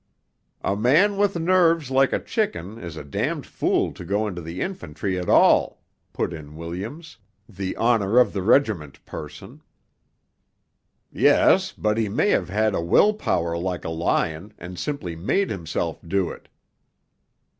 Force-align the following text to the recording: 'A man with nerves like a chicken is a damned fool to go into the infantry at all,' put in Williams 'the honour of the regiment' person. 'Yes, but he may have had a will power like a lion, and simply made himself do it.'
'A 0.63 0.75
man 0.75 1.15
with 1.15 1.37
nerves 1.39 1.91
like 1.91 2.11
a 2.11 2.17
chicken 2.17 2.79
is 2.79 2.97
a 2.97 3.03
damned 3.03 3.45
fool 3.45 3.93
to 3.93 4.03
go 4.03 4.25
into 4.27 4.41
the 4.41 4.59
infantry 4.59 5.15
at 5.19 5.29
all,' 5.29 5.79
put 6.11 6.33
in 6.33 6.55
Williams 6.55 7.17
'the 7.47 7.77
honour 7.77 8.17
of 8.17 8.33
the 8.33 8.41
regiment' 8.41 9.05
person. 9.05 9.61
'Yes, 11.11 11.71
but 11.71 11.99
he 11.99 12.09
may 12.09 12.29
have 12.29 12.49
had 12.49 12.73
a 12.73 12.81
will 12.81 13.13
power 13.13 13.55
like 13.55 13.85
a 13.85 13.89
lion, 13.89 14.55
and 14.57 14.79
simply 14.79 15.15
made 15.15 15.51
himself 15.51 15.99
do 16.07 16.31
it.' 16.31 16.49